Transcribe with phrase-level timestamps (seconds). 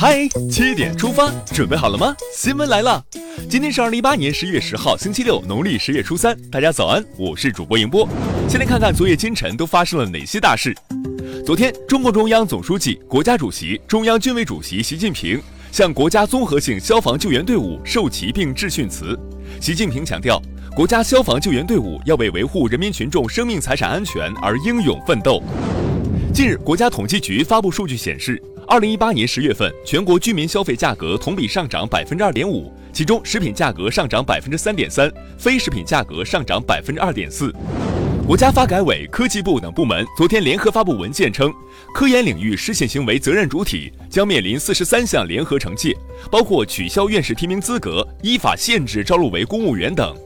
[0.00, 2.16] 嗨，七点出发，准备好了吗？
[2.34, 3.04] 新闻来了，
[3.50, 6.34] 今天是二零一八年十一月十号，星期六，农历十月初三。
[6.50, 8.08] 大家早安，我是主播迎波。
[8.48, 10.74] 先来看看昨夜今晨都发生了哪些大事。
[11.44, 15.38] 昨天，中共中央总书记、国家主席、中央军委主席习近平
[15.70, 19.14] 向国家综合性消防救援队伍授旗并致训词。
[19.60, 20.40] 习近平强调，
[20.74, 25.42] 国家消防救援队伍要为维护人民群众生命财产安全而英勇奋斗。
[26.32, 28.42] 近日，国家统计局发布数据显示。
[28.70, 37.52] 二零一八年十月份，全国居民消费价格同比上涨百分之二点五，其中食品价格上涨百分之三点三，非食品价格上涨百分之二点四。
[38.24, 41.52] 国家发改委、科技部等部门昨天联合发布文件称，
[41.92, 45.92] 科研领域失信行为责任主体将面临四十三项联合惩戒，
[46.30, 50.16] 包括取消院士提名资格、依法限制招录为公务员等。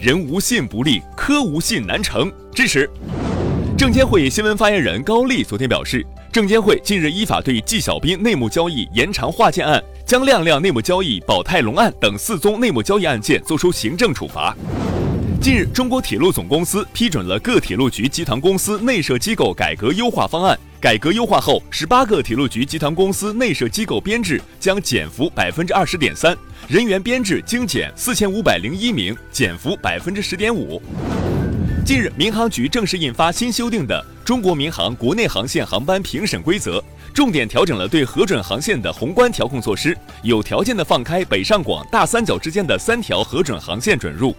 [0.00, 2.32] 人无信不立，科无信难成。
[2.52, 2.90] 支持。
[3.78, 6.04] 证监会新闻发言人高丽昨天表示。
[6.32, 14.56] 证监会近日依法对纪晓彬内幕交易延长划件案、江亮亮内幕交易保泰龙案等四宗内幕交易案件作出行政处罚。
[15.40, 20.56] 近日，中国铁路总公司批准了各铁路局集团公司内设机构改革优化方案。
[20.80, 26.36] 改革优化后，十八个铁路局集团公司内设机构编制将减幅百分之二十点三，
[26.68, 30.80] 人员编制精简四千五百零一名，减幅百分之十点五。
[31.84, 36.78] 近日，民航局正式印发新修订的《中国民航国内航线航班评审规则》，
[37.12, 44.34] 重点调整了对核准航线的宏观调控措施，有条件的放开北上广、大三角之间的三条核准航线准入。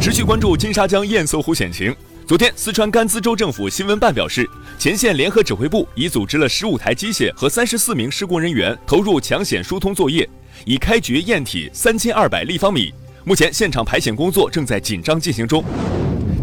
[0.00, 1.94] 持续关注金沙江堰搜湖险情。
[2.26, 10.28] 昨天，四川甘孜州政府新闻办表示，前线联合指挥部已组织了十五台机械和三十四名施工人员投入抢险疏通作业，
[10.64, 12.92] 已开掘堰体三千二百立方米。
[13.24, 15.64] 目前，现场排险工作正在紧张进行中。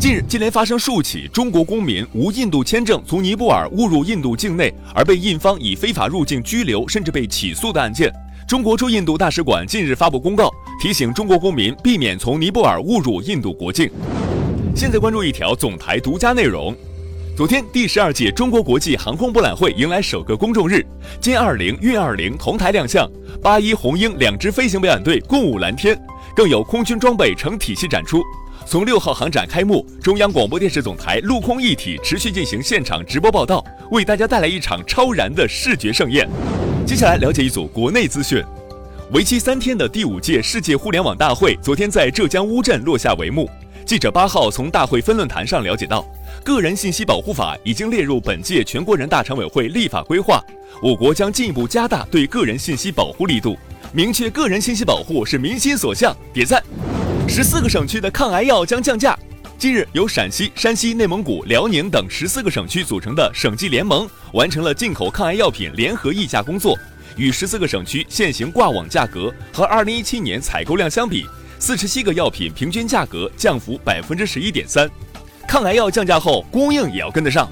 [0.02, 8.11] 近日，接连发生数起中国公民无印度签证从尼泊尔误入印度境内，而被印方以非法入境拘留，甚至被起诉的案件。
[8.47, 10.49] 中国驻印度大使馆近日发布公告，
[10.81, 13.91] 提醒中国公民避免从尼泊尔误入印度国境。
[14.75, 16.75] 现在关注一条总台独家内容：
[17.38, 20.84] 昨天，第十二届中国国际航空博览会迎来首个公众日，
[21.22, 23.07] 歼二零、运二零同台亮相，
[23.40, 25.95] 八一、红鹰两支飞行表演队共舞蓝天，
[26.35, 28.23] 更有空军装备成体系展出。
[28.66, 36.29] 从六号航展开幕，中央广播电视总台陆空一体持续进行现场直播报道，为大家带来一场超燃的视觉盛宴。
[36.85, 38.41] 接下来了解一组国内资讯，
[39.11, 43.49] 为期三天的第五届世界互联网大会昨天在浙江乌镇落下帷幕。
[43.85, 46.05] 记者八号从大会分论坛上了解到，
[46.43, 50.41] 个人信息保护法已经列入本届全国人大常委会立法规划，
[50.81, 53.57] 我国将进一步加大对个人信息保护力度，
[53.91, 56.63] 明确个人信息保护是民心所向，点赞。
[57.34, 59.18] 十四个省区的抗癌药将降价。
[59.58, 66.78] 近日，由陕西、山西、内蒙古、辽宁等十四个省区组成的省际联盟完成了进口抗癌药品联合议价工作，
[67.16, 71.25] 与十四个省区现行挂网价格和二零一七年采购量相比，
[71.58, 74.91] 四十七个药品平均价格降幅百分之十一点三。
[75.47, 77.50] 抗癌药降价后，供应也要跟得上。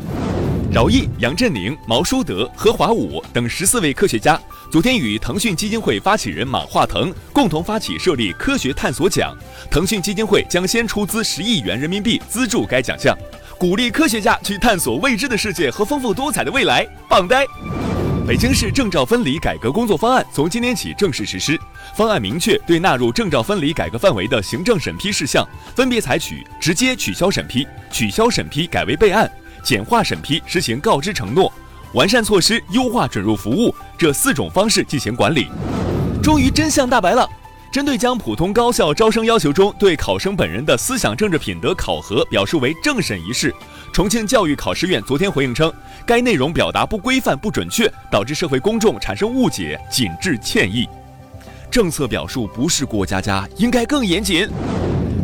[0.74, 4.38] 饶毅、杨振宁、毛书德、何华武等十四位科学家
[4.72, 9.36] 昨天与腾讯基金会发起人马化腾共同发起设立科学探索奖，
[9.72, 13.18] 腾讯基金会将先出资十亿元人民币资助该奖项，
[13.58, 16.86] 鼓励科学家去探索未知的世界和丰富多彩的未来。
[17.10, 17.48] 棒呆！
[18.28, 21.60] 北京市证照分离改革工作方案从今天起正式实施，
[21.96, 25.44] 方案明确对纳入证照分离改革范围的行政审批事项，
[25.76, 29.28] 分别采取直接取消审批、取消审批改为备案。
[29.64, 31.52] 简化审批，实行告知承诺，
[31.94, 35.48] 完善措施，优化准入服务这四种方式进行管理。
[36.22, 37.28] 终于真相大白了。
[37.72, 43.54] 针对将普通高校招生要求中对考生本人的思想政治品德考核表述为政审一事，
[43.94, 45.72] 重庆教育考试院昨天回应称，
[46.04, 50.88] 该内容表达不规范、不准确，导致社会公众产生误解，谨致歉意。
[51.70, 54.50] 政策表述不是过家家，应该更严谨。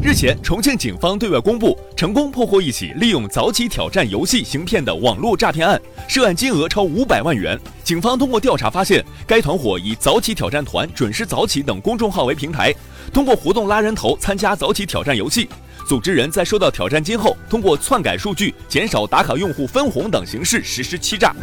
[0.05, 7.59] 日前，重庆警方对外公布，成功破获一起利用早起挑战游戏行骗的网络诈骗案，涉案金额超五百万元。
[7.83, 12.71] 警方通过调查发现，该团伙以“早起挑战团”“准时早起”等公众号为平台，
[13.11, 15.49] 通过活动拉人头参加早起挑战游戏。
[15.87, 21.35] 组织人在收到挑战金后，通过篡改数据、减少打卡用户分红等形式实施欺诈。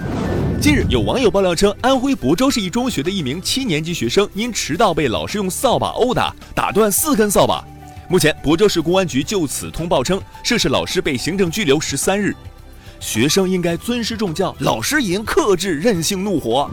[0.60, 7.64] 近日，有网友爆料称，安徽亳州市一中学的一名七年级学生因迟到被老师用扫把殴打，打断四根扫把。
[8.08, 12.34] 目前，亳州市公安局就此通报称，涉事老师被行政拘留十三日。
[13.00, 16.70] 学生应该尊师重教，老师应克制任性怒火。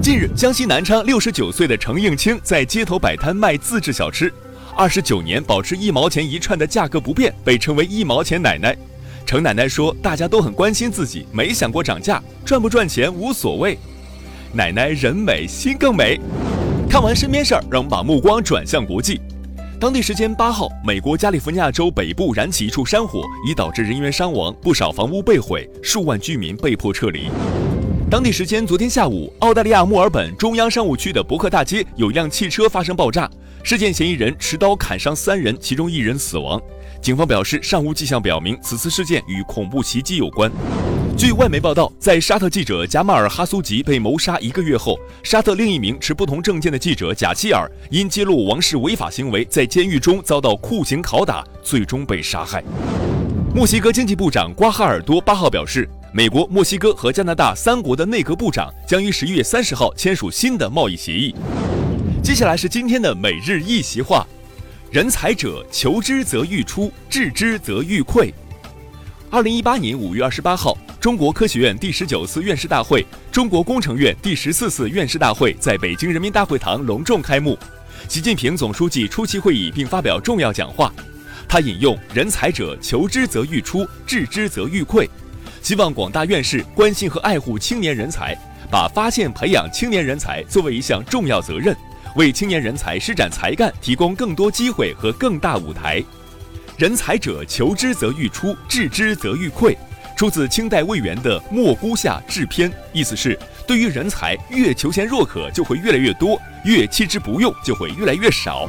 [0.00, 4.32] 近日，江西南昌六十九岁的程应清在街头摆摊卖自制小吃，
[4.74, 8.76] 二十九年保持一毛钱一串的价格不变，被称为“一毛钱奶奶”。
[9.26, 13.78] 程奶奶说：“大家都很关心自己，没想过涨价，赚不赚钱无所谓。”
[14.52, 16.18] 奶奶人美心更美。
[16.90, 19.20] 看完身边事儿，让我们把目光转向国际。
[19.82, 27.28] 当地时间八号，美国加利福尼亚州北部燃起一处山火，已导致人员伤亡，不少房屋被毁，数万居民被迫撤离。
[28.08, 33.28] 当地时间昨天下午，澳大利亚墨尔本中央商务区的伯克大街有一辆汽车发生爆炸，
[33.64, 36.62] 事件嫌疑人持刀砍伤三人，其中一人死亡。
[37.00, 40.48] 警方表示，尚无迹象表明此次事件与恐怖袭击有关。
[41.16, 52.62] 据外媒报道，在沙特记者贾马尔·哈苏吉被谋杀一个月后，沙特另一名持不同证件的记者贾希尔因揭露王室违法行为，在监狱中遭到酷刑拷打，最终被杀害。
[53.54, 61.34] 墨西哥经济部长瓜哈尔多八号表示，美国、墨西哥和加拿大三国的内阁部长将于十一月三十号签署新的贸易协议。
[62.22, 64.26] 接下来是今天的每日一席话：
[64.90, 68.32] 人才者，求之则愈出，治之则愈溃。
[69.30, 70.76] 二零一八年五月二十八号。
[71.02, 77.58] 中国科学院第十九次院士大会、中国工程院第十四次院士大会在北京人民大会堂隆重开幕。
[78.08, 80.92] 习近平总书记出席会议并发表重要讲话。
[81.48, 85.04] 他引用“人才者，求之则愈出，治之则愈溃”，
[85.60, 88.38] 希望广大院士关心和爱护青年人才，
[88.70, 91.76] 把发现培养青年人才作为一项重要责任，
[92.14, 96.00] 为青年人才施展才干提供更多机会和更大舞台。
[96.78, 99.76] 人才者，求之则愈出，治之则愈溃。
[100.22, 103.36] 出自清代魏源的《莫孤下制篇》，意思是
[103.66, 108.68] 对于人才，越求贤若渴就会越来越多，越弃之不用就会越来越少。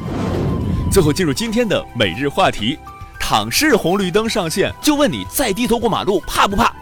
[0.90, 2.76] 最后进入今天的每日话题：
[3.20, 6.74] 躺式红绿灯上线，就问你再低头过马路怕不怕？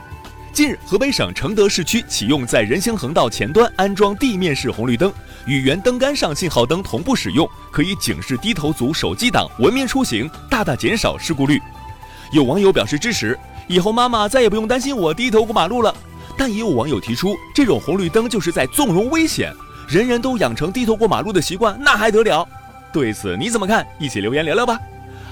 [0.54, 5.12] 近日，河北省承德市区启用在人行横道前端安装地面式红绿灯，
[5.44, 11.60] 与原灯杆上信号灯同步使用，可以警示低头族手机党文明出行，大大减少事故率。
[12.32, 13.38] 有网友表示支持。
[13.68, 15.94] 以后妈妈再也不用担心我低头过马路了。
[16.36, 19.52] 但也有网友提出，这种红绿灯就是在纵容危险，
[19.88, 22.46] 人人都养成低头过马路的习惯，那还得了？
[22.92, 23.86] 对此你怎么看？
[23.98, 24.78] 一起留言聊聊吧。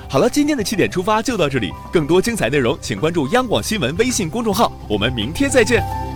[0.09, 6.10] 好了，今天的七点出发就到这里，更多精彩内容请关注央广新闻微信公众号，我们明天再见。